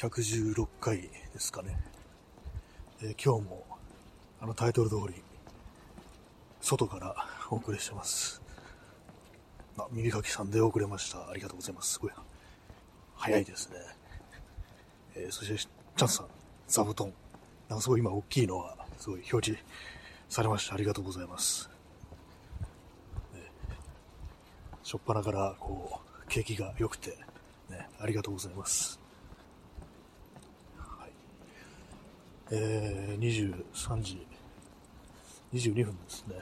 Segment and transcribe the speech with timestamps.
[0.00, 1.76] 116回ですかね。
[3.02, 3.66] えー、今日も、
[4.40, 5.22] あのタイトル通り、
[6.62, 7.14] 外から
[7.50, 8.40] お送りしてます。
[9.76, 11.28] あ、耳かきさんで遅れました。
[11.28, 11.92] ありがとうございます。
[11.92, 12.10] すごい。
[13.14, 13.76] 早いですね。
[15.16, 16.26] えー、そして、チャンスさん、
[16.66, 17.12] 座布団。
[17.68, 19.64] なんかすごい今大きいのは、すごい表示
[20.30, 20.74] されました。
[20.74, 21.68] ありがとうございます。
[24.82, 27.10] しょっぱなからこう景気が良くて、
[27.68, 28.98] ね、ありがとうございます。
[30.76, 31.10] はい、
[32.52, 34.26] えー、23時
[35.54, 36.34] 22分ですね。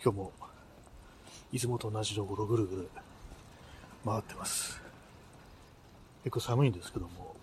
[0.00, 0.32] 今日も
[1.50, 2.88] いつもと同じところぐるぐる
[4.04, 4.80] 回ってます。
[6.22, 7.34] 結構寒いんですけども、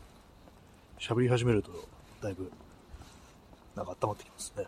[0.99, 1.71] 喋り始めると
[2.21, 2.49] だいぶ、
[3.75, 4.67] なんか温まってきますね。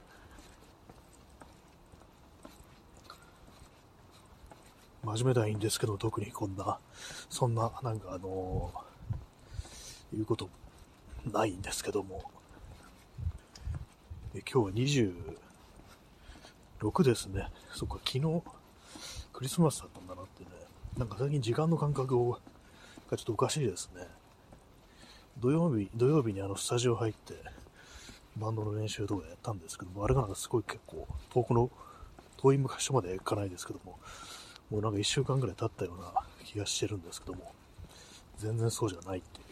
[5.07, 6.79] 真面目ではいいんですけど、特にこんな、
[7.29, 10.49] そんな、なんかあのー、言うこと
[11.31, 12.29] ないんですけども、
[14.35, 15.15] え今日は
[16.83, 17.47] 26ですね。
[17.73, 18.43] そっか、昨日、
[19.31, 20.49] クリスマスだったんだなってね。
[20.97, 22.35] なんか最近時間の感覚が
[23.15, 24.05] ちょっとおかしいですね。
[25.39, 27.33] 土曜日、土曜日にあのスタジオ入って、
[28.35, 31.71] バンドの練習とかやったんですけども、あれがなんかすごい結構、遠くの、
[32.35, 33.97] 遠い昔まで行かないですけども、
[34.69, 37.53] もうなんか1週間ぐらい経ったような気がしてるんですけども、
[38.37, 39.47] 全然そうじゃないっていう。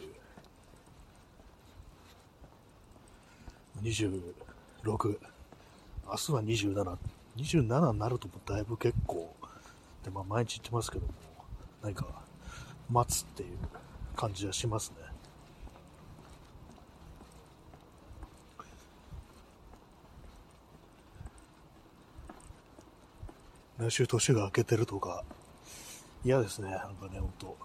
[3.82, 5.18] 26、
[6.06, 6.96] 明日は27、
[7.36, 9.34] 27になるともだいぶ結構、
[10.04, 11.12] でまあ毎日言ってますけども、
[11.82, 12.06] 何か
[12.90, 13.58] 待つっていう
[14.14, 15.15] 感じはしますね。
[23.86, 25.22] 来週年が明けてるとか、
[26.24, 27.56] 嫌ですね、なんかね、ほんと。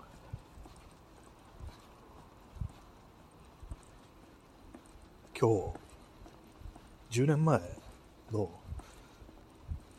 [5.35, 5.73] 今
[7.09, 7.59] 日、10年前
[8.31, 8.51] の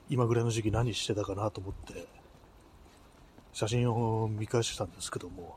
[0.08, 2.06] 今ぐらいの時期何してたかなと思って
[3.52, 5.56] 写真を見返してたんですけども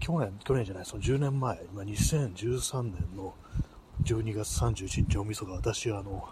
[0.00, 3.34] 去年、去年じゃない、その10年前、今2013年の
[4.04, 6.26] 12月31日大晦日、私はあの、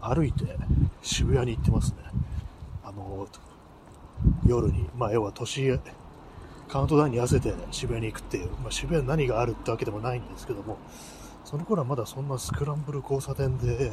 [0.00, 0.56] 歩いて
[1.02, 1.96] 渋谷に行ってますね。
[2.84, 3.26] あの、
[4.46, 5.78] 夜に、まあ、要は年、
[6.68, 10.78] カウントダウンに合わせて渋谷に行くっていう、まあ、渋谷に何があるってわけでもないんですけども、
[11.44, 13.90] その頃はまだそんなスクランブル交差点で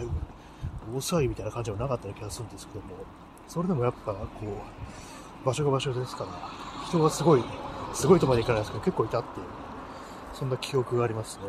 [0.94, 2.96] 大騒ぎみたいな感じはなかったような気がするんですけども、
[3.48, 6.30] それでもやっぱこう、場所が場所ですから、
[6.88, 7.44] 人がすごい、
[7.94, 9.46] すごいとまで行かないですけど、結構いたっていう、
[10.34, 11.44] そんな記憶がありますね。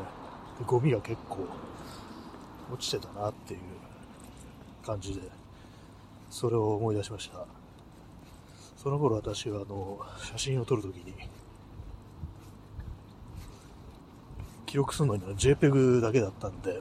[0.58, 1.46] でゴミが結構
[2.72, 3.60] 落ちてたなっていう
[4.86, 5.20] 感じで、
[6.30, 7.44] それを思い出しました。
[8.76, 11.12] その頃私はあの、写真を撮るときに、
[14.64, 16.80] 記録するのには JPEG だけだったんで、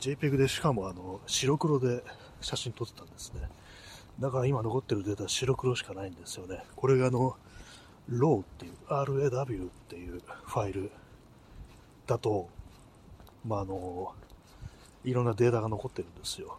[0.00, 2.02] JPEG でしかもあの、白黒で
[2.40, 3.48] 写真撮ってたんですね。
[4.18, 6.64] だから今残ってるデータは白黒しかないんですよね。
[6.74, 7.36] これがあの、
[8.10, 10.90] RAW っていう、RAW っていうファイル
[12.06, 12.48] だと、
[13.46, 14.14] まあ、あの、
[15.04, 16.56] いろんなデータが残ってるんですよ。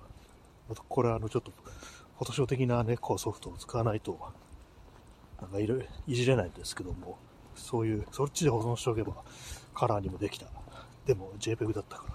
[0.72, 1.52] あと、これはあの、ちょっと、
[2.18, 4.18] フォトショー的なね、こうソフトを使わないと、
[5.42, 5.78] なんかいろ
[6.08, 7.18] いじれないんですけども、
[7.56, 9.14] そういう、そっちで保存しておけば、
[9.74, 10.48] カラーにもできた。
[11.06, 12.14] でも JPEG だったから、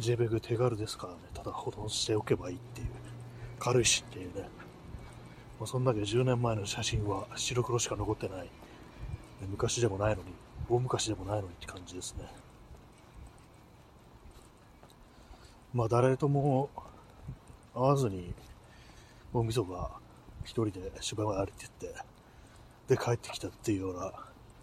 [0.00, 2.88] JPEG 手軽ですからね、ただ保存しておけばいいっていう、
[3.58, 4.48] 軽いしっていうね。
[5.60, 8.48] まあ、そんだけ10年前の写真は白黒しか残ってない。
[9.48, 10.28] 昔でもないのに、
[10.68, 12.26] 大昔でもないのにって感じですね。
[15.74, 16.70] まあ誰とも
[17.74, 18.34] 会わずに、
[19.32, 19.90] 大晦日
[20.44, 21.94] 一人で芝居まで歩いてって、
[22.88, 24.12] で帰ってきたっていうような、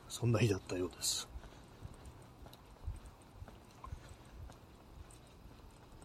[0.09, 1.27] そんな日だったようです。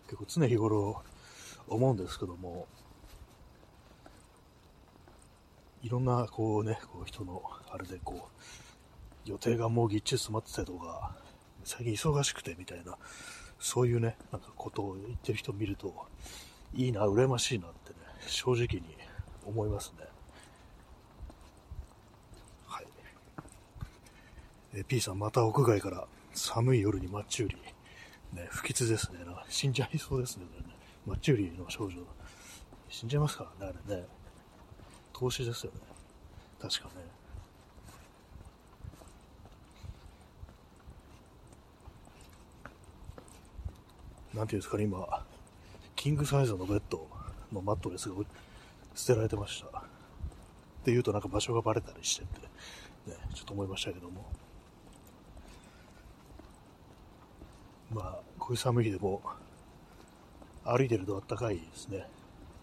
[0.07, 1.03] 結構常日頃
[1.69, 2.67] 思うんですけども、
[5.83, 8.29] いろんなこうね、こう人のあれでこ
[9.27, 11.17] う、予定がもうぎっちり詰まってたりとか、
[11.65, 12.99] 最近忙しくてみたいな、
[13.61, 15.95] そういうね、なんかことを言ってる人を見ると、
[16.75, 17.97] いいな、羨ましいなってね、
[18.27, 18.97] 正直に
[19.45, 20.07] 思いますね。
[22.67, 22.87] はい。
[24.75, 27.57] え P さん、また屋外から寒い夜にマッチ売り。
[28.33, 29.25] ね、不吉ですね。
[29.25, 30.51] な死んじゃいそうですね、ね。
[31.05, 31.97] マッチ売りの少女。
[32.89, 34.07] 死んじゃいますからね、あれね。
[35.13, 35.81] 投資ですよね。
[36.61, 37.20] 確かね。
[44.35, 45.25] なんていうんですかね、今、
[45.97, 47.07] キングサイズのベッド
[47.53, 48.15] のマットレスが
[48.95, 49.79] 捨てられてました。
[49.79, 49.83] っ
[50.85, 52.41] ていうとなんか場所がバレたりしてて、
[53.11, 54.25] ね、ちょっと思いましたけども。
[57.93, 59.21] まあ、こういう寒い日でも、
[60.65, 62.07] 歩いてるとあったかいですね。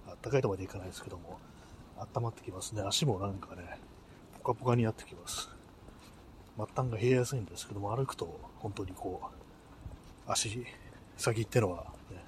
[0.07, 1.37] あったかいとまでいかないですけども、
[2.15, 2.81] 温まってきますね。
[2.81, 3.79] 足もなんかね、
[4.41, 5.49] ポカポカになってきます。
[6.55, 9.21] 末端が冷えやすいんですけども、歩くと本当にこ
[10.27, 10.65] う、足
[11.17, 12.23] 先ってのは、ね、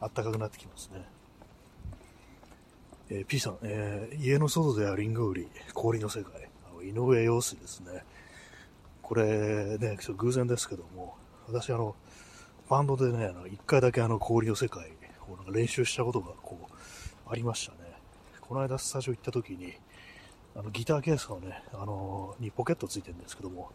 [0.00, 1.04] あったかくなってきますね。
[3.10, 8.04] えー、P さん、えー、家の外ではリンゴ売り、氷の世界、あの井上陽水ですね。
[9.02, 11.16] これね、ちょっと偶然ですけども、
[11.46, 11.94] 私あの、
[12.70, 14.90] バンドでね、一回だけあの氷の世界
[15.28, 17.78] をなんか練習したことがこう、ありましたね。
[18.40, 19.74] この間スタジオ行った時に、
[20.56, 23.72] あのギターケースがね、あのにポケットついてるんですけども、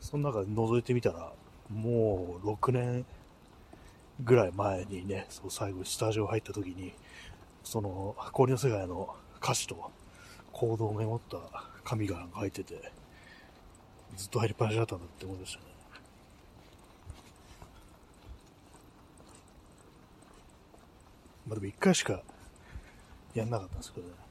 [0.00, 1.32] その中で覗いてみたら、
[1.70, 3.06] もう6年
[4.22, 6.94] ぐらい前にね、そう最後スタジオ入った時に、
[7.62, 9.90] その氷の世界の歌詞と
[10.52, 11.38] 行動をメモった
[11.84, 12.92] 紙が入ってて、
[14.16, 15.64] ずっと入りっぱなしだったんだって思いましたね。
[21.46, 22.22] まあでも一回しか
[23.34, 24.23] やんなかったんですけどね。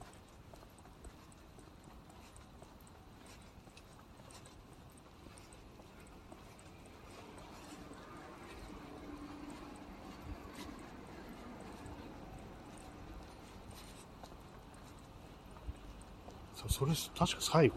[16.69, 17.75] それ、確か最後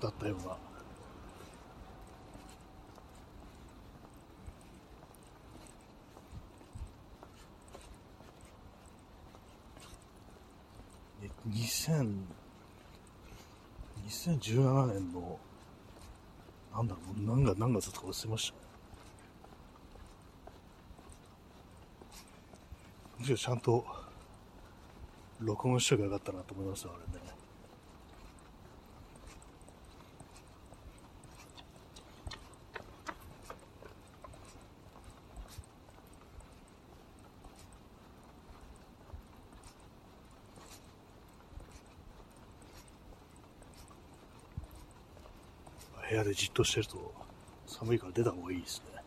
[0.00, 0.56] だったような。
[11.48, 12.24] 2000
[14.08, 15.38] 2017年の、
[16.72, 18.54] なんだろう、何月、何月とか忘れました。
[23.18, 23.84] むしろちゃんと
[25.44, 27.32] 録音しとけばよかったなと思いますよ、あれね。
[46.08, 47.14] 部屋でじっとしてると
[47.66, 49.02] 寒いから出た方がいいですね。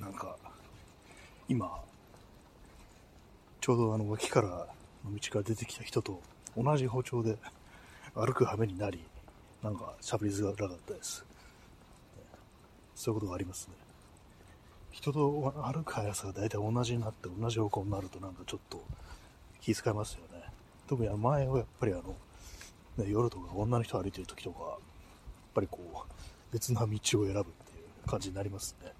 [0.00, 0.34] なんか、
[1.46, 1.78] 今、
[3.60, 4.48] ちょうどあの脇から
[5.04, 6.20] の道から出てきた人と
[6.56, 7.36] 同じ歩調で
[8.14, 9.04] 歩く羽目になり、
[9.62, 11.24] なんか喋りづらかったです。
[12.94, 13.74] そういうことがありますね。
[14.90, 18.82] 人と歩く速さが大体同じになって同じ方向になるとなんかちょっと
[19.60, 20.44] 気遣いますよね。
[20.88, 22.16] 特に前はやっぱりあの、
[22.96, 24.78] ね、夜とか女の人歩いてる時とか、やっ
[25.54, 27.44] ぱりこう、別な道を選ぶっていう
[28.08, 28.92] 感じになりますね。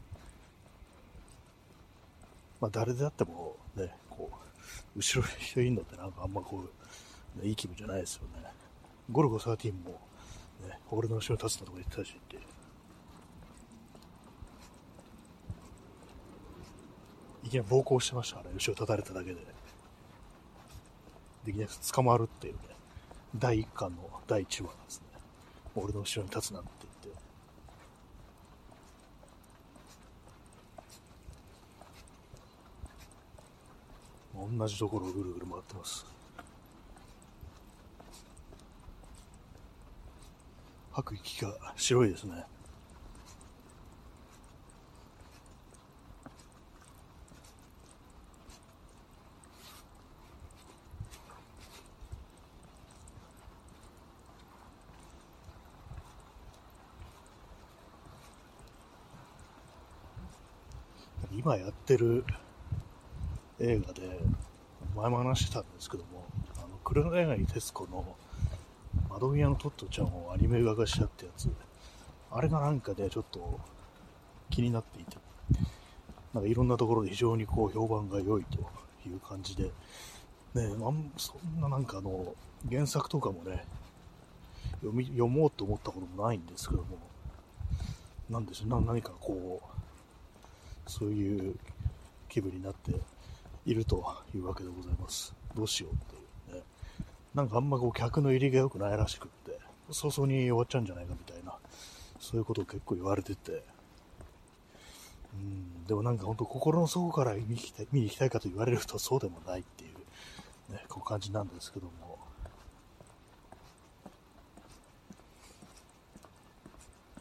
[2.60, 4.49] まあ、誰であっても、ね、こう、
[4.96, 6.64] 後ろに人いるのってなんかあんまこ
[7.36, 8.44] う、ね、いい気分じゃないですよね。
[9.10, 10.00] ゴルゴ13も、
[10.66, 12.36] ね、俺の後ろに立つなとか言ってたしって。
[17.42, 19.40] いきなり暴行してましたからね、後ろ立たれただけで。
[21.44, 22.60] できなく捕まるっていうね、
[23.36, 25.06] 第1巻の第1話なんですね。
[25.74, 26.79] 俺の後ろに立つなんて
[34.48, 36.06] 同じところをぐるぐる回ってます。
[40.92, 42.44] 吐く息が白いですね。
[61.32, 62.24] 今やってる
[63.60, 64.02] 映画で、
[64.96, 66.24] 前も話してたんですけども、
[66.56, 68.16] あの黒柳徹子の
[69.10, 71.50] 窓際のトットちゃんをアニメ画化しちゃったやつ、
[72.30, 73.60] あれがなんかね、ちょっと
[74.48, 75.18] 気になっていて、
[76.32, 78.58] なんかいろんなところで非常にこう評判が良いと
[79.06, 79.64] いう感じで、
[80.54, 80.68] ね、
[81.18, 82.34] そんななんかあの、
[82.70, 83.64] 原作とかもね、
[84.80, 86.98] 読み読もうと思ったこともないんですけども、
[88.30, 91.56] なんでしょう、何かこう、そういう
[92.28, 92.94] 気分になって
[93.70, 95.34] いるというわけでございます。
[95.54, 96.64] どうしようっていうね。
[97.34, 99.58] なんかあんまこう客の入りが良くないらしくって、
[99.90, 101.54] 早々に終わっちゃうんじゃないかみたいな、
[102.18, 103.62] そういうことを結構言われてて、
[105.34, 112.18] うん、でもなんか本当心の底から見に行きたい見に行きたいかと言われるとそうでもないっていう、ね、こう感じなんですけども、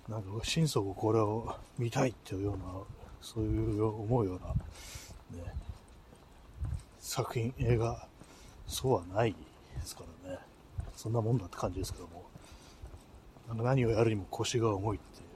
[0.08, 2.64] なんか心底これを見たいっていうような、
[3.22, 5.54] そういう思うような、ね、
[7.10, 8.08] 作品、映画、
[8.68, 9.38] そうはないで
[9.84, 10.38] すからね。
[10.96, 12.30] そんなもんだって感じですけども。
[13.64, 15.28] 何をやるにも腰が重いっていう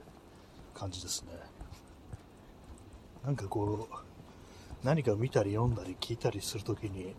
[0.72, 1.30] 感じですね。
[3.24, 7.12] なんかこう、何かを見たり読んだり聞いたりするときに、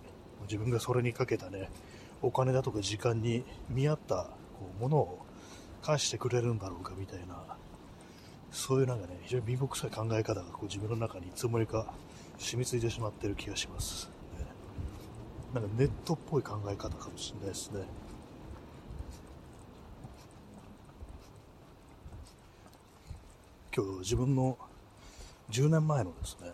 [0.44, 1.70] 自分がそれにかけたね、
[2.22, 5.26] お金だとか時間に見合ったこうものを
[5.82, 7.44] 返してくれるんだろうかみたいな、
[8.52, 11.94] そういうなんかね、非常に貧乏くさい考え方がこう自分の中にいつもりか
[12.38, 14.10] 染みついてしまってる気がします、
[15.56, 17.80] なんかネットっぽい考え方かもしれないですね。
[23.74, 24.58] 今日自分の
[25.50, 26.52] 10年前のですね、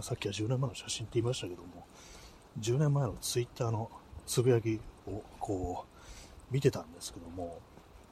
[0.00, 1.84] さっきは10年前の写真って言いましたけども、
[2.60, 3.90] 10年前のツイッターの
[4.24, 4.78] つぶやき
[5.08, 7.58] をこう見てたんですけども、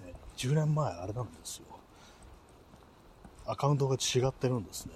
[0.05, 1.67] ね、10年前あれなんですよ。
[3.47, 4.95] アカウントが違ってるんですね。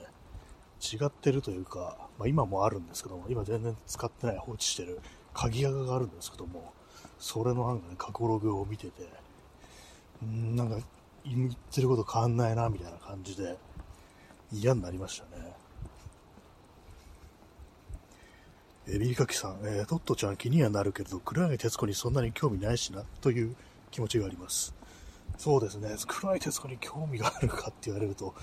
[0.80, 5.00] 違ってるというか、まあ、今もあるんですけども、今全然使ってない放置してる
[5.34, 6.72] 鍵垢があるんですけども、
[7.18, 9.08] それのなんかね、過去ログを見てて、
[10.24, 10.78] んなんか
[11.24, 13.56] 言ってること変わんないな、みたいな感じで、
[14.52, 15.52] 嫌になりましたね。
[18.88, 23.54] えビリカキさん、えー、トットちゃん気にはなるけれど、黒柳徹子にそんなに興味ないしな、という
[23.90, 24.74] 気持ちがあります。
[25.38, 28.34] そうですね、黒柳徹子に興味があるかって言われると、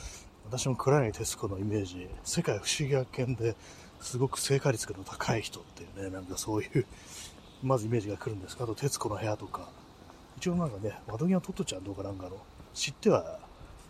[0.46, 3.56] 私も黒柳徹子のイメージ、世界不思議発見で
[4.02, 6.86] すごく正解率が高い人っていうね、なんかそういう、
[7.64, 9.70] まずイメージが来るんですけど、あと徹子の部屋とか、
[10.38, 12.38] 一応なんかね、窓際トットちゃんとかなんかの
[12.74, 13.40] 知っては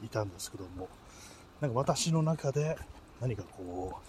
[0.03, 0.87] いたんですけども、
[1.59, 2.77] なんか私の中で
[3.19, 3.99] 何かこ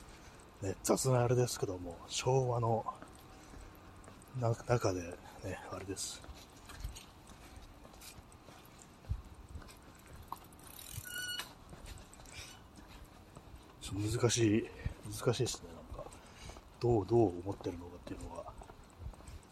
[0.62, 2.84] う、ね、雑なあれですけども、昭和の
[4.40, 5.00] 中で
[5.44, 6.22] ね、あれです。
[13.90, 14.68] 難しい、
[15.18, 15.68] 難しいですね、
[16.80, 18.44] どう、どう思ってるのかっていうのは。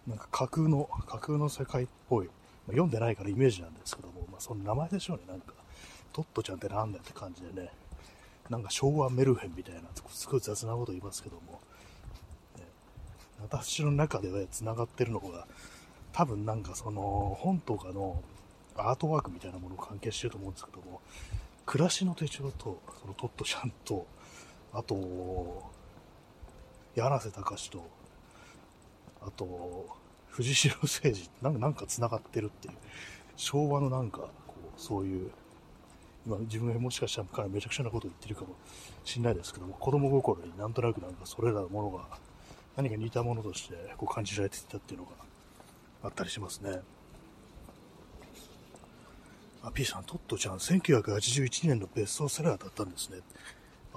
[0.06, 2.26] なんか架空の、架空の世界っぽい。
[2.26, 2.32] ま
[2.72, 5.52] 読んでないからイメージなんですけども、まあ、その名前でしょうね、なんか。
[6.12, 7.70] トットちゃんってなんだよって感じでね。
[8.48, 11.60] なんか昭和メルヘンみたいな、すごい雑なこと言いますけども。
[12.56, 12.64] ね、
[13.42, 15.46] 私の中では繋がってるのが、
[16.12, 18.22] 多分なんかその、本とかの
[18.76, 21.00] アートワークみたいなものを関係してると思うんですけども、
[21.66, 24.06] 暮らしの手帳と、そのトットちゃんと、
[24.72, 24.94] あと、
[26.96, 27.90] 柳瀬隆と、
[29.20, 29.86] あと、
[30.28, 32.74] 藤代誠二なんか、なんか繋がってるっていう、
[33.36, 35.30] 昭和のなんか、こう、そういう、
[36.26, 38.56] 今自分がもしかしたらからめちゃくちゃなことを言ってるかも
[39.04, 42.08] しれないですけども、子供心になんとなくなんかそれらのものが
[42.76, 45.12] 何か似たものとしてこう感じられていたっていうのが
[46.02, 46.80] あったりしますね。
[49.62, 53.18] あ、P さん、トットちゃん、1981年のベストセラーだったんですね。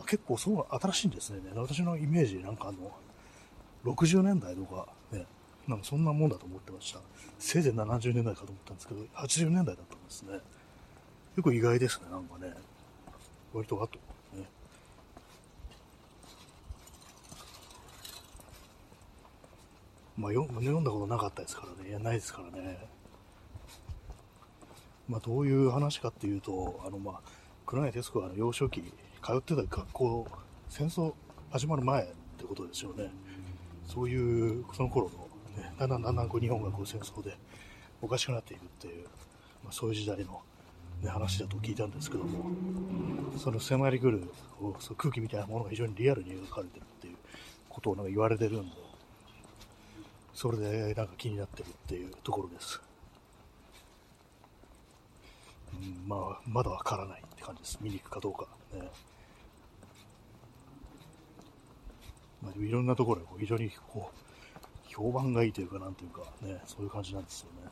[0.02, 1.40] あ結構そう、新しいんですね。
[1.56, 2.92] 私のイメージ、なんかあの、
[3.86, 5.26] 60年代とかね、
[5.68, 7.00] なんかそんなもんだと思ってました。
[7.38, 10.40] せいぜい70年代かと思ったんですけど、80年代だったんですね。
[11.36, 12.54] 結構意外ですね、なんかね。
[13.54, 14.00] 割と後、
[20.20, 20.52] まあ、読
[20.82, 21.90] んだことなかったですからね。
[21.90, 22.78] いや、ないですからね。
[25.08, 27.22] まあ、どういう話かっていうと、あの、まあ、
[27.66, 28.84] 黒柳徹子は幼少期、
[29.22, 30.28] 通ってた学校、
[30.70, 31.14] 戦争
[31.52, 32.06] 始まる前っ
[32.38, 33.12] てことですよね。
[33.88, 37.38] そういう、その頃のね、だんだんだんだんこう日本がこう戦争で
[38.02, 39.04] おかしくなっていくっていう、
[39.64, 40.42] まあ、そういう時代の、
[41.02, 42.46] ね、話だと聞いたんですけども、
[43.38, 44.32] その迫り来る
[44.80, 47.16] そ空気みたいなものが非常にリアルに描かれてるっていう
[47.68, 48.76] ことをなんか言われてるんで、
[50.34, 52.82] それでなんか気になってるっていうところです。
[55.74, 57.80] うん、まあ、まだわからないって感じです。
[57.82, 58.48] 見に行くかどうか。
[58.74, 58.90] ね
[62.42, 64.30] まあ、いろんなところで非常にこう
[64.88, 67.70] 評判がいいというか、なんというか、ね、そういう感じなんですよね。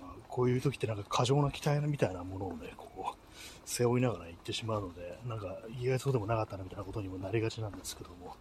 [0.00, 3.16] まあ、こういう時ってなんか過剰な期待みたいなものをね、こう、
[3.64, 8.34] 背負いながら行ってしまうので、なんか意外そうでもなかったなみたいなことにもなりがちなんですけども、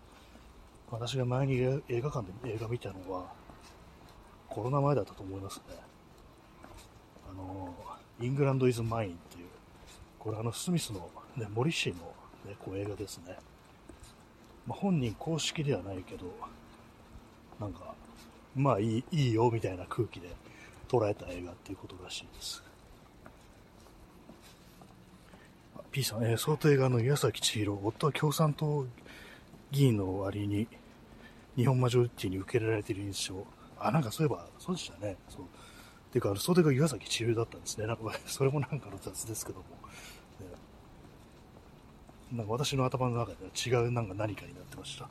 [0.89, 3.33] 私が前に映画館で映画見たのは、
[4.47, 5.75] コロナ前だったと思いますね。
[7.29, 7.75] あの
[8.19, 9.47] イングランド・イズ・マインっていう、
[10.17, 11.99] これあのスミスの、ね、モリシーの、
[12.45, 13.37] ね、こう映画ですね。
[14.65, 16.25] まあ、本人公式ではないけど、
[17.59, 17.93] なんか、
[18.55, 20.29] まあいいいいよみたいな空気で
[20.89, 22.63] 捉えた映画っていうことらしいです。
[25.91, 28.85] P さん、えー、想定画の岩崎千尋、夫は共産党
[29.71, 30.67] 議員の割に
[31.55, 33.45] 日本マジョリティに受け入れられている印象。
[33.79, 35.15] あ、なんかそういえば、そうでしたね。
[35.29, 35.45] そう。
[36.11, 37.87] ていうか、想定が岩崎千尋だったんですね。
[37.87, 39.65] なんか、それもなんかの雑ですけども。
[42.31, 45.07] なんか私の頭の中では違うなんか何かになってました。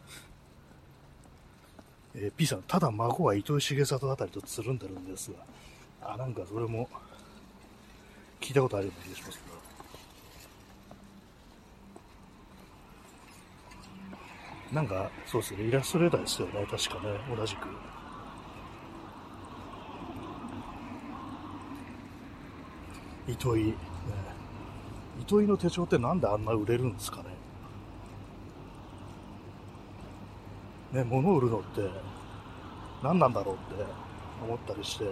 [2.14, 5.38] えー、P さん、ただ孫は糸井重里あたりとつるんでるんですが、
[6.14, 6.88] あ、なんかそれも
[8.40, 9.40] 聞いたことあるような気がしますね。
[14.72, 17.68] なんか、そうですね、イラストレーターですよね、確かね、同じく。
[23.28, 23.74] 糸井、ね、
[25.26, 27.24] 糸井の手帳ってなんであんな売れるんですか
[30.92, 31.00] ね？
[31.00, 31.80] ね、物売るのって
[33.02, 33.84] 何なんだろうって
[34.44, 35.10] 思ったりして、ね、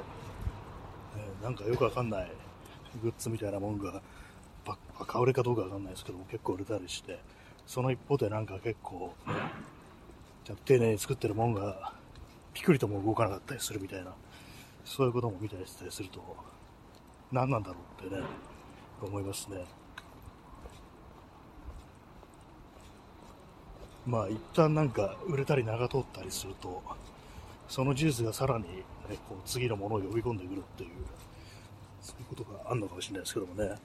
[1.42, 2.30] なんかよくわかんない
[3.02, 4.00] グッズみたいなもんが
[4.64, 7.18] ばバカ売れかどうかわかんないですけども結構売れたりして、
[7.66, 9.12] その一方でなんか結構、
[10.64, 11.92] 丁寧に作ってるもんが
[12.52, 14.14] ピクリとも動かなかったりするみたいな、
[14.84, 16.20] そういうことも見たりしたりすると、
[17.32, 18.22] 何なんだろうってね、
[19.02, 19.64] 思いますね。
[24.06, 26.82] まあ一旦なんか売れたり長通ったりすると、
[27.68, 28.84] その事実がさらに、ね、
[29.28, 30.90] こう次のものを呼び込んでくるっていう、
[32.02, 33.76] そういうことがあるのかもしれないですけどもね。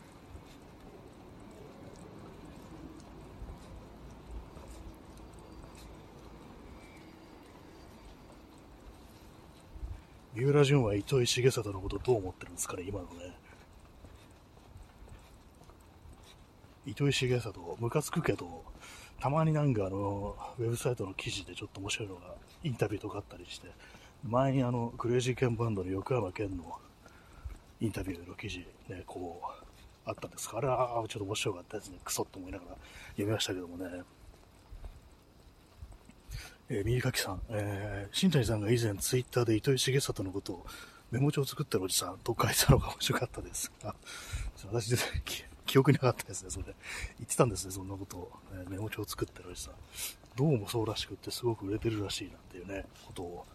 [10.36, 13.36] 三浦淳は糸井重里のことどう思ってるんですかね、今のね。
[16.86, 18.64] 糸井重里、ムカつくけど、
[19.20, 22.22] たまになんかあの、ウェブサイトの記事でちょっと面白いのが、
[22.64, 23.68] インタビューとかあったりして、
[24.24, 26.78] 前にあの、クレイジーケンバンドの横山健の
[27.82, 29.70] インタビューの記事ね、こう、
[30.06, 32.00] あったんですかあれはちょっと面白かったですね。
[32.04, 32.72] クソって思いながら
[33.12, 34.02] 読みましたけどもね。
[36.70, 40.66] えー、右書きさん、えー、新谷さんが以前ツイッターで糸井重里のことを
[41.12, 43.72] メモ帳を作ってるおじさんと書いたのが面白かったです。
[43.84, 43.96] あ、
[44.72, 44.98] 私で
[45.70, 46.66] 記憶になかったですね、それ。
[46.66, 46.74] 言
[47.26, 48.32] ってたんですね、そんなことを。
[48.54, 49.74] えメモ帳作ってるおじさん。
[50.36, 53.46] どうもそうらしくってすごく売れてるらしいなんていうね、ことを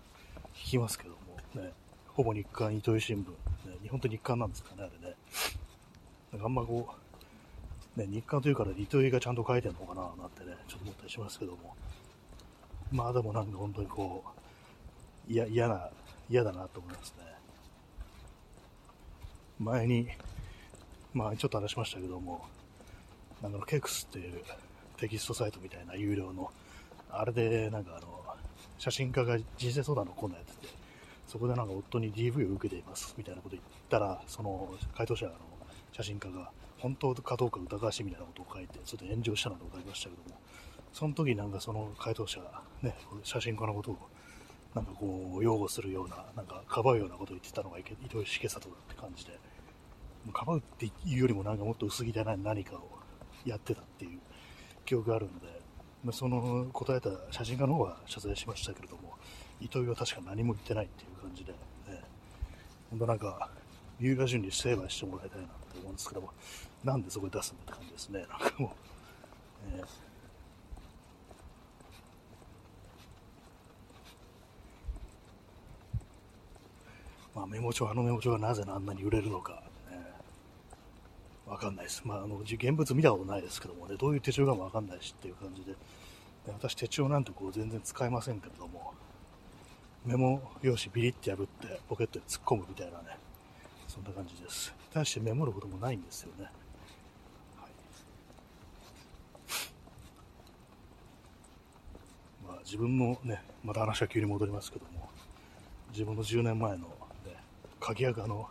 [0.55, 1.73] 聞きますけども、ね、
[2.07, 3.31] ほぼ日刊糸井新聞、
[3.69, 5.17] ね、日本って日刊なんですかね、あれね。
[6.31, 6.95] なんかあんまこ
[7.97, 11.75] う、ね、日刊というから糸井がちゃんと書いてんのかな、なんてね、ちょっと思ったりしますけども。
[12.93, 14.23] まあでもなんか本当にこ
[15.29, 15.91] う、いや、嫌な、
[16.31, 17.25] 嫌だなと思いますね。
[19.59, 20.09] 前に、
[21.15, 22.45] まあちょっと話しましたけども、
[23.41, 24.43] なんかのケクスっていう
[24.97, 26.51] テキストサイトみたいな有料の、
[27.11, 28.07] あれでなんかあの、
[28.79, 30.75] 写真家が人生相談のコーナーやってて、
[31.29, 35.33] そこでなんか夫に DV を受けていますみたいなこと言ったら、その回答者の
[35.93, 40.41] 写真家が本当かどうか疑わしいみたいなことを書いて、ちょっと炎上したのでございましたけども、
[40.93, 42.41] その時なんかその回答者、
[42.83, 43.99] ね、写真家のことを
[44.75, 49.39] なんかこう擁護するような、なんかかばうようなことを言ってたのが糸井重里だって感じで、
[50.33, 52.89] かばうっていうよりもなんかもっと薄汚い何かを
[53.45, 54.19] やってたっていう
[54.85, 55.47] 記憶があるので、
[56.03, 59.15] まあ、その答えた写真家の方は謝罪しましたけれども、
[59.61, 61.59] 糸井は確か何も言ってないっていう感じで、ね、
[62.91, 63.51] 本当なんか、
[63.99, 66.31] 三浦淳に成敗してもらいたいなって思うんですけども、
[66.83, 68.71] なんでそこで出すんだって感じですね、なんかもう。
[69.77, 69.87] えー
[77.35, 79.63] まあ、メモ帳、あのメモ帳がなぜあんなに売れるのか、
[81.47, 82.03] わかんないです。
[82.05, 85.75] まあ、あの、現物見たことないですけどもね、どういう手帳かもわかんないしっていう感じで、
[86.47, 88.93] 私手帳なんてこう全然使えませんけれども、
[90.05, 93.19] メモ用紙ビリって破ってポケットに突っ込むみたいなね、
[93.89, 94.75] そんな感じです。
[94.93, 96.45] 対してメモることもないんですよね。
[97.57, 97.71] はい、
[102.47, 105.09] まあ、自分のね、また話は急に戻りますけども、
[105.91, 106.87] 自分の10年前の、ね、
[107.81, 108.49] 鍵垢の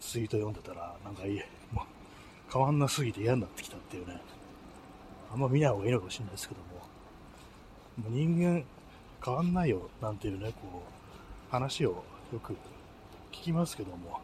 [0.00, 1.42] ツイート読んでたら、なんかいい、
[2.52, 4.20] 変わんなすぎて嫌になってきたっていうね、
[5.32, 6.66] あんま見ない方がいいのかもしれないですけども、
[7.96, 8.64] もう人間
[9.24, 10.82] 変わんないよなんていうね、こ
[11.48, 12.52] う、話をよく
[13.32, 14.20] 聞きますけども、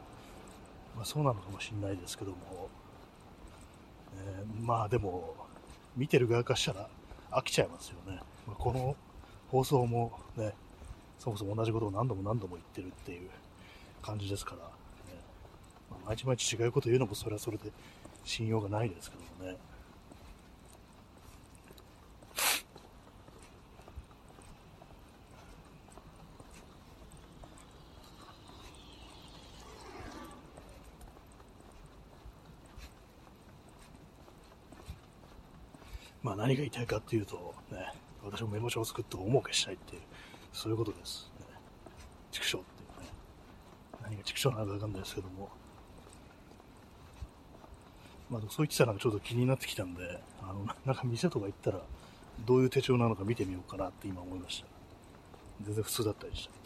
[0.94, 2.68] まあ、そうなのかもしれないですけども、
[4.14, 5.34] えー、まあでも、
[5.96, 6.88] 見てる側からしたら
[7.30, 8.20] 飽きちゃいますよね。
[8.46, 8.94] まあ、この
[9.48, 10.54] 放送もね、
[11.18, 13.30] そもそも同じことを何度も何度も言ってるっていう
[14.02, 14.64] 感じですから、ね。
[15.90, 17.72] ま、毎日毎日違うこと言うのもそれはそれで
[18.28, 19.56] 信用がないですけどもね。
[36.22, 40.02] まあ何が言いたいかっていうと、ね、私もメモ帳を作って大儲けしたいっていう、
[40.52, 41.32] そういうことです。
[41.40, 41.46] ね、
[42.30, 43.08] 畜生っていうね。
[44.02, 45.48] 何が畜生なのかわかんないですけども。
[48.30, 51.80] まあそう言ってたらちょっと気になってきたんで、あの、 なんか店とか行ったら、
[52.46, 54.66] どういう手帳なのか見てみようかなって今思いました。
[55.62, 56.58] 全然普通だったりした。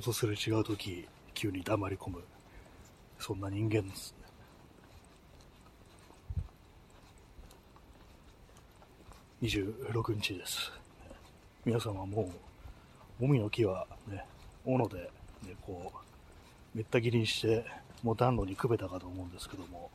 [0.00, 2.22] 人とすれ違う時急に黙り込む
[3.18, 4.14] そんな人間です。
[9.42, 10.72] ね26日です。
[11.66, 12.32] 皆様も
[13.20, 14.24] うもみの木はね
[14.64, 15.10] 斧で、
[15.42, 15.98] ね、こう
[16.76, 17.66] めった切りにして
[18.02, 19.50] もう暖炉にくべたかと思うんです。
[19.50, 19.90] けども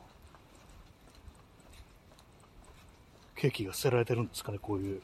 [3.34, 4.44] ケーキが捨てられてるんです。
[4.44, 5.02] かねこういう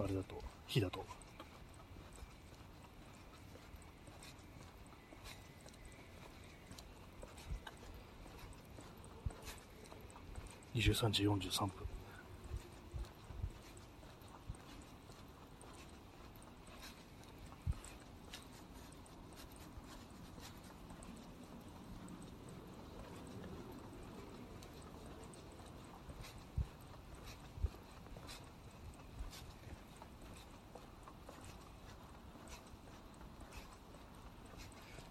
[0.00, 1.04] あれだと火だと
[10.76, 11.70] 23時43分。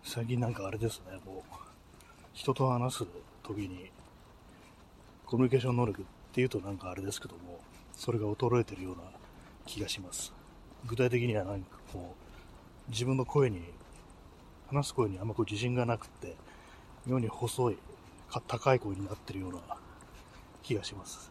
[0.03, 1.43] 最近なんかあれですね、もう、
[2.33, 3.05] 人と話す
[3.43, 3.91] 時に、
[5.35, 7.59] コミュニケーション能力っていうとなんかあれですけども、
[7.91, 9.01] それが衰えてるような
[9.65, 10.33] 気がします。
[10.85, 12.15] 具体的には何かこ
[12.87, 13.61] う、自分の声に、
[14.67, 16.37] 話す声にあんまこう自信がなくて、
[17.05, 17.77] 妙に細い、
[18.47, 19.59] 高い声になってるような
[20.63, 21.29] 気がします。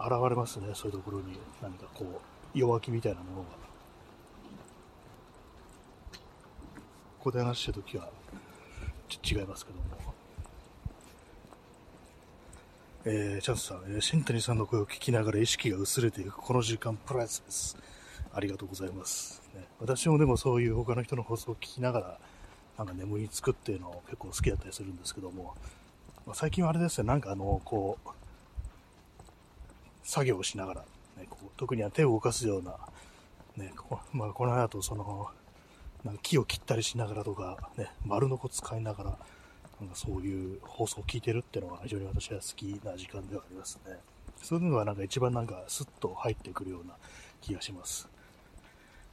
[0.00, 3.69] 現れますね、そういうところに何かこう、弱気みたいなものが。
[7.20, 8.08] ここで話してるときは、
[9.06, 9.84] ち違いますけども。
[13.04, 17.76] えー、チャンスさん、えー、新谷さんの声を聞きながら意識が薄れていくこの時間プライスです。
[18.32, 19.42] ありがとうございます。
[19.54, 22.18] ね、私もでもそういう他の人の放送を聞きながら、
[22.78, 25.54] なんか眠りにつくっていうの結構好きだったりするんですけども、
[26.24, 28.08] まあ、最近はあれですよ、なんかあの、こう、
[30.04, 30.80] 作業をしながら、
[31.18, 32.78] ね、こう特には手を動かすような、
[33.56, 35.28] ね、こまあ、この後その、
[36.04, 39.18] なんか木を切ったりしながらとか、ね、丸のこ使いながら、
[39.80, 43.98] なんかそういう放送を聞いてるっていうのが非常に私は好きな時間ではありますね。
[44.42, 46.94] そういうのがなんか一番なんかスッと入ってくるような
[47.40, 48.08] 気がします。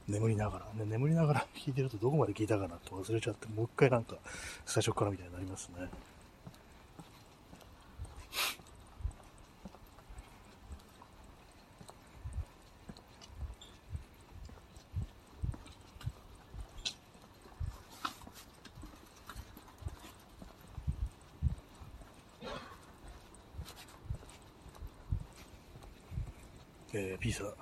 [0.06, 4.16] 眠りながら、ね、眠りながら聞いてるとどこまで聞いたかなって忘れちゃって、もう一回なんか
[4.64, 5.88] 最初からみたいになりますね。
[26.94, 27.52] えー、P さん、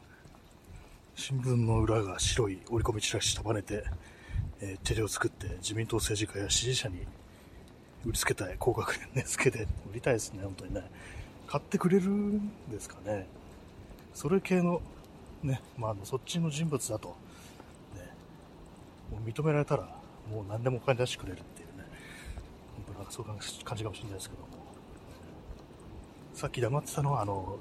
[1.16, 3.84] 新聞の裏が白い折り込みチラシ束ねて、
[4.60, 7.06] えー、手を作って自民党政治家や支持者に
[8.04, 10.90] 売りつけたい、高額に値付けて売りたいですね、本当にね。
[11.46, 13.26] 買ってくれるんですかね。
[14.14, 14.80] それ系の、
[15.42, 17.14] ね、まあ、あのそっちの人物だと、ね、
[19.10, 19.88] もう認められたら、
[20.30, 21.84] もう何でもお金出してくれるっていうね、
[22.86, 24.48] 本当なんかそういう感じかもしれないですけども。
[26.36, 27.58] さっき黙ってたのは、あの、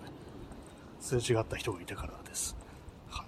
[0.99, 2.57] すれ違った人がいたからです。
[3.09, 3.25] はい。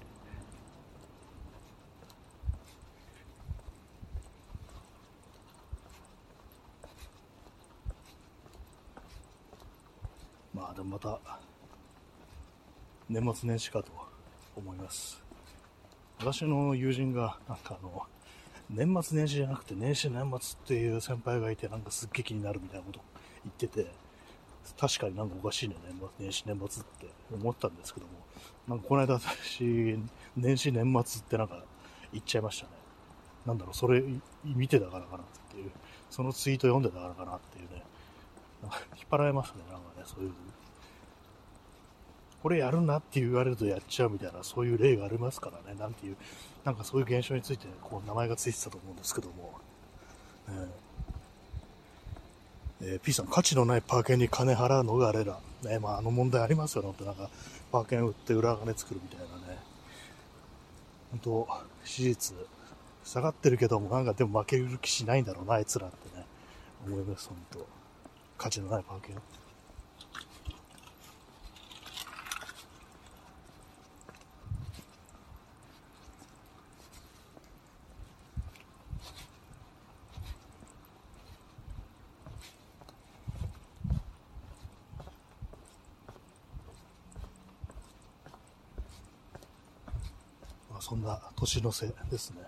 [10.87, 11.19] また、
[13.09, 13.91] 年末年始かと
[14.55, 15.21] 思います。
[16.19, 18.03] 私の友人が、なんかあの、
[18.69, 22.99] 年末年始じゃなくて年始年末っていう先輩がいて、なんかすっげえ気になるみたいなこと
[23.43, 23.91] 言ってて、
[24.77, 28.13] 確かになんかおかしいね、年末年始年末って思ったんですけども、
[28.67, 29.97] なんかこの間私、
[30.35, 31.63] 年始年末ってなんか
[32.11, 32.71] 言っちゃいましたね。
[33.45, 34.03] なんだろう、それ
[34.43, 35.71] 見てたからかなっていう、
[36.09, 37.83] そのツイート読んでたからかなっていうね、
[38.61, 40.33] なんか引っ張られますね、なんかね、そういう。
[42.43, 46.17] これやるなって言われるとやっちゃうみたいな、そういう例がありますからね、なんていう、
[46.63, 49.59] なんかそういう現象について、こう、名前がついてたと思うんですけども、
[50.49, 55.39] えー、えー、P さん、価値のないパーケンに金払うのがあれだ。
[55.63, 57.29] ね、まあ、あの問題ありますよね、なんか、
[57.71, 59.57] パーケン売って裏金作るみたいなね。
[61.11, 61.47] 本当、
[61.83, 62.35] 史実、
[63.03, 66.25] 下がってるけども、なんかでも負ける気しないんだろうな、あいつらってね、
[66.85, 67.65] 思います、本当。
[68.37, 69.15] 価値のないパーケン。
[90.79, 92.41] そんな年の瀬ですね。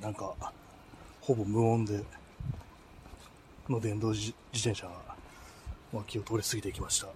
[0.00, 0.34] なんか、
[1.20, 2.02] ほぼ無音で、
[3.68, 4.92] の電動自転車が
[5.92, 7.06] 脇を通り過ぎていきました。
[7.06, 7.10] え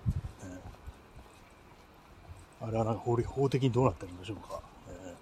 [2.62, 4.60] ー、あれはなんか法法的にどうなってるんでしょうか。
[4.88, 5.14] えー、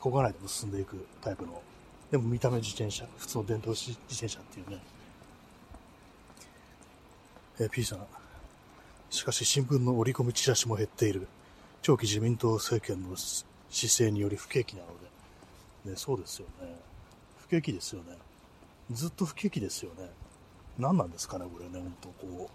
[0.00, 1.62] こがないでも進んでいくタイプの、
[2.10, 4.82] でも見た目自転車、普通の電動自転車っていうね。
[7.60, 8.06] えー、P さん、
[9.08, 11.28] しかし新聞の折り込みチラシも減っている。
[11.82, 15.05] 長期自民党政権の姿勢により不景気なので、
[15.86, 16.76] ね、そうですよね。
[17.38, 18.16] 不景気ですよね。
[18.90, 20.10] ずっと不景気ですよね。
[20.78, 22.50] 何なんですかね、これね、本当こ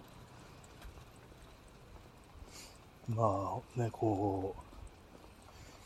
[3.09, 3.11] う。
[3.11, 4.61] まあね、こう、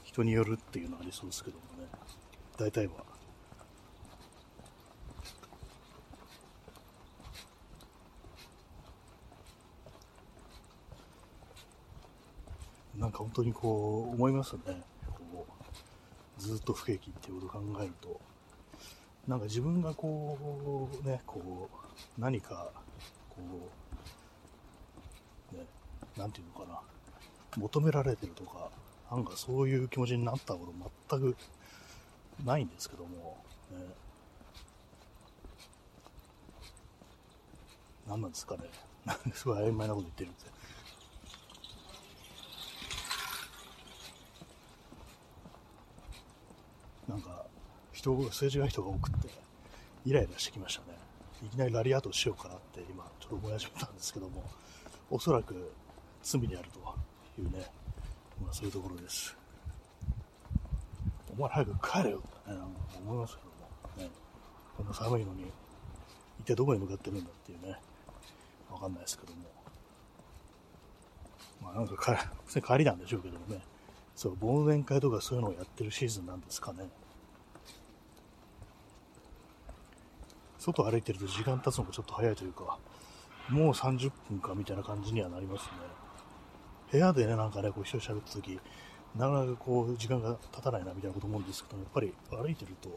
[0.04, 1.88] 人によるっていうのはありそうですけどもね。
[2.58, 2.94] 大体は。
[12.98, 14.82] なんか本当にこう思いますね。
[16.46, 18.22] ずっと不景気っていうことを考えると、
[19.28, 21.70] なんか自分がこう、ね、こ
[22.18, 22.72] う、何か、
[23.30, 23.38] こ
[25.52, 25.66] う、ね、
[26.16, 26.80] なんていうのかな、
[27.58, 28.70] 求められてるとか、
[29.10, 30.74] なんかそういう気持ちになったこと
[31.10, 31.36] 全く
[32.44, 33.78] ないんですけども、ね、
[38.08, 38.64] 何なんですかね。
[39.34, 40.52] すごい曖昧なこと言ってるんですよ。
[47.08, 47.46] なんか
[47.92, 49.30] 人政治家人が多くて
[50.06, 50.98] イライラしてきましたね。
[51.44, 54.44] いきなりラリアートしようかなって今ちょっと思い始めたんですけども
[55.10, 55.72] おそらく
[56.24, 57.70] 罪であるというね、
[58.42, 59.36] まあ、そういうところです。
[61.38, 62.18] お前早く帰れよ。
[62.18, 62.58] ってね
[63.06, 64.10] 思いますけども。
[64.10, 64.12] ね。
[64.78, 65.46] こんな寒いのに
[66.40, 67.76] 一体どこに向かってるんだっていうね。
[68.72, 69.44] わかんないですけども。
[71.62, 73.62] まあなんか帰りなんでしょうけどもね。
[74.16, 76.90] そう、忘年会とかそういうのをやってるシーズンなんですかね。
[80.58, 82.80] 外歩いてると時間経つのがちょっと早いというか、
[83.50, 85.72] もう30分かみたいな感じにはなりますね。
[86.92, 88.60] 部屋でね、なんかね、こう一緒に喋った時、
[89.16, 92.90] なかなかこう時間が経たないなみたいなこと思うんですけど、やっぱり歩いてると、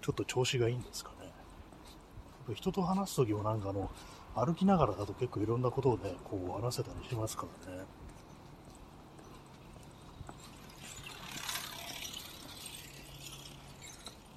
[0.00, 1.26] ちょっと調子がいいんですかね。
[1.26, 1.32] やっ
[2.48, 3.90] ぱ人と話す時もなんかあの、
[4.34, 7.84] 歩きながらだと結構いろんなことをね、こう話せたりしますからね。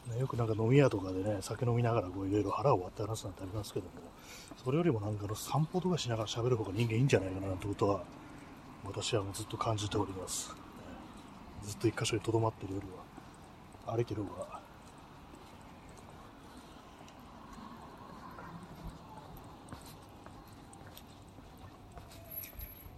[0.07, 3.91] ね、よくなんか飲み屋とかでね、酒飲みながらこういろいろ腹を割って話すなんてありますけども、
[4.63, 8.03] それよりもなんかの散歩とかしながら喋る方が人間いいんじゃないかななんてことは、
[8.85, 10.49] 私はもうずっと感じております。
[10.49, 10.55] ね、
[11.63, 12.87] ずっと一箇所に留まってるより
[13.87, 14.59] は、歩いてる方が、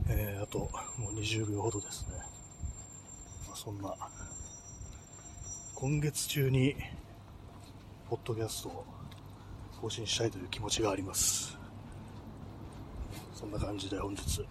[0.09, 0.59] えー、あと
[0.97, 2.15] もう20秒ほどですね。
[3.47, 3.95] まあ、そんな
[5.79, 6.75] 今月中に、
[8.09, 8.83] ポッドキャストを
[9.79, 11.55] 更新したいという気持ちがあります。
[13.31, 14.47] そんな感じで本日、終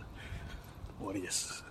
[1.05, 1.66] わりです。